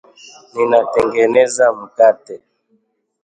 Ninatengeneza 0.53 1.65
mkate. 1.81 2.35